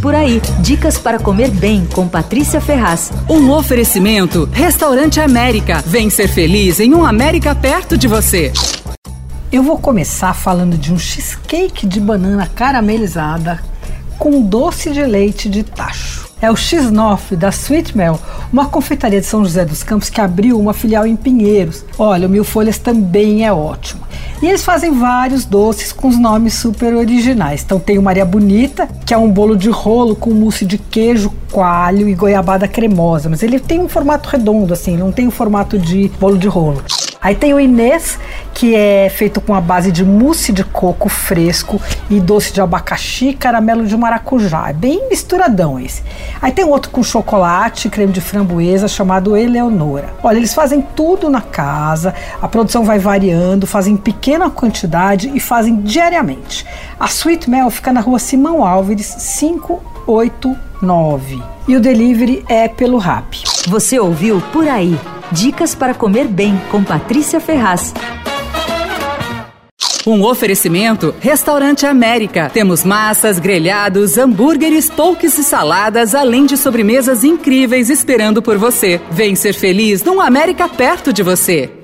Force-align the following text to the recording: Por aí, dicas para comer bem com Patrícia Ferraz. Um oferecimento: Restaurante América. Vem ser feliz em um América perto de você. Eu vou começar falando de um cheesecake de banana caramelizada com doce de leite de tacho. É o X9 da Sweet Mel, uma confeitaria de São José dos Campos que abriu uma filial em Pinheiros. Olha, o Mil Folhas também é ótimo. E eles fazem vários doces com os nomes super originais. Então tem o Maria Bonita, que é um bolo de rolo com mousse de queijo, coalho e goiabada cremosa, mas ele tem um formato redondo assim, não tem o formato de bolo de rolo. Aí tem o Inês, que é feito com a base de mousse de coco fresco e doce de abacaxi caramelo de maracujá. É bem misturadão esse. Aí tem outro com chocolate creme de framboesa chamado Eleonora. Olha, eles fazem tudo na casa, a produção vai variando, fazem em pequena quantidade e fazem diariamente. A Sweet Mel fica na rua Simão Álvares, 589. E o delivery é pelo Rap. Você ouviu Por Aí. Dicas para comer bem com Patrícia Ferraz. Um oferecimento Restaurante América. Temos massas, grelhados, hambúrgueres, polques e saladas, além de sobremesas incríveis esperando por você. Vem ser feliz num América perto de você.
Por 0.00 0.14
aí, 0.14 0.40
dicas 0.60 0.96
para 0.96 1.18
comer 1.18 1.50
bem 1.50 1.84
com 1.84 2.08
Patrícia 2.08 2.58
Ferraz. 2.58 3.12
Um 3.28 3.50
oferecimento: 3.50 4.48
Restaurante 4.50 5.20
América. 5.20 5.84
Vem 5.86 6.08
ser 6.08 6.26
feliz 6.26 6.80
em 6.80 6.94
um 6.94 7.04
América 7.04 7.54
perto 7.54 7.98
de 7.98 8.08
você. 8.08 8.50
Eu 9.52 9.62
vou 9.62 9.76
começar 9.76 10.32
falando 10.32 10.78
de 10.78 10.90
um 10.90 10.98
cheesecake 10.98 11.86
de 11.86 12.00
banana 12.00 12.46
caramelizada 12.46 13.62
com 14.18 14.40
doce 14.40 14.90
de 14.90 15.02
leite 15.02 15.50
de 15.50 15.62
tacho. 15.62 16.30
É 16.40 16.50
o 16.50 16.54
X9 16.54 17.36
da 17.36 17.50
Sweet 17.50 17.94
Mel, 17.94 18.18
uma 18.50 18.66
confeitaria 18.66 19.20
de 19.20 19.26
São 19.26 19.44
José 19.44 19.66
dos 19.66 19.82
Campos 19.82 20.08
que 20.08 20.22
abriu 20.22 20.58
uma 20.58 20.72
filial 20.72 21.06
em 21.06 21.14
Pinheiros. 21.14 21.84
Olha, 21.98 22.26
o 22.26 22.30
Mil 22.30 22.44
Folhas 22.44 22.78
também 22.78 23.44
é 23.44 23.52
ótimo. 23.52 24.00
E 24.42 24.46
eles 24.46 24.64
fazem 24.64 24.98
vários 24.98 25.44
doces 25.44 25.92
com 25.92 26.08
os 26.08 26.18
nomes 26.18 26.54
super 26.54 26.94
originais. 26.94 27.62
Então 27.62 27.78
tem 27.78 27.98
o 27.98 28.02
Maria 28.02 28.24
Bonita, 28.24 28.88
que 29.04 29.12
é 29.12 29.18
um 29.18 29.30
bolo 29.30 29.54
de 29.54 29.68
rolo 29.68 30.16
com 30.16 30.30
mousse 30.30 30.64
de 30.64 30.78
queijo, 30.78 31.30
coalho 31.52 32.08
e 32.08 32.14
goiabada 32.14 32.66
cremosa, 32.66 33.28
mas 33.28 33.42
ele 33.42 33.58
tem 33.58 33.80
um 33.80 33.88
formato 33.88 34.28
redondo 34.28 34.72
assim, 34.72 34.96
não 34.96 35.12
tem 35.12 35.26
o 35.26 35.30
formato 35.30 35.78
de 35.78 36.10
bolo 36.18 36.38
de 36.38 36.48
rolo. 36.48 36.82
Aí 37.22 37.34
tem 37.34 37.52
o 37.52 37.60
Inês, 37.60 38.18
que 38.54 38.74
é 38.74 39.10
feito 39.10 39.42
com 39.42 39.54
a 39.54 39.60
base 39.60 39.92
de 39.92 40.02
mousse 40.02 40.52
de 40.52 40.64
coco 40.64 41.08
fresco 41.08 41.80
e 42.08 42.18
doce 42.18 42.50
de 42.52 42.62
abacaxi 42.62 43.34
caramelo 43.34 43.86
de 43.86 43.94
maracujá. 43.94 44.70
É 44.70 44.72
bem 44.72 45.08
misturadão 45.10 45.78
esse. 45.78 46.02
Aí 46.40 46.50
tem 46.50 46.64
outro 46.64 46.90
com 46.90 47.02
chocolate 47.02 47.90
creme 47.90 48.12
de 48.12 48.22
framboesa 48.22 48.88
chamado 48.88 49.36
Eleonora. 49.36 50.14
Olha, 50.22 50.38
eles 50.38 50.54
fazem 50.54 50.80
tudo 50.80 51.28
na 51.28 51.42
casa, 51.42 52.14
a 52.40 52.48
produção 52.48 52.84
vai 52.84 52.98
variando, 52.98 53.66
fazem 53.66 53.94
em 53.94 53.98
pequena 53.98 54.48
quantidade 54.48 55.30
e 55.34 55.40
fazem 55.40 55.76
diariamente. 55.82 56.66
A 56.98 57.04
Sweet 57.04 57.50
Mel 57.50 57.70
fica 57.70 57.92
na 57.92 58.00
rua 58.00 58.18
Simão 58.18 58.64
Álvares, 58.64 59.06
589. 60.10 61.40
E 61.68 61.76
o 61.76 61.80
delivery 61.80 62.44
é 62.48 62.66
pelo 62.66 62.98
Rap. 62.98 63.40
Você 63.68 63.98
ouviu 63.98 64.42
Por 64.52 64.66
Aí. 64.66 64.98
Dicas 65.30 65.74
para 65.74 65.94
comer 65.94 66.26
bem 66.26 66.60
com 66.70 66.82
Patrícia 66.82 67.38
Ferraz. 67.38 67.94
Um 70.04 70.24
oferecimento 70.24 71.14
Restaurante 71.20 71.86
América. 71.86 72.50
Temos 72.52 72.82
massas, 72.82 73.38
grelhados, 73.38 74.18
hambúrgueres, 74.18 74.90
polques 74.90 75.38
e 75.38 75.44
saladas, 75.44 76.14
além 76.14 76.46
de 76.46 76.56
sobremesas 76.56 77.22
incríveis 77.22 77.88
esperando 77.90 78.42
por 78.42 78.58
você. 78.58 79.00
Vem 79.10 79.36
ser 79.36 79.52
feliz 79.52 80.02
num 80.02 80.20
América 80.20 80.68
perto 80.68 81.12
de 81.12 81.22
você. 81.22 81.79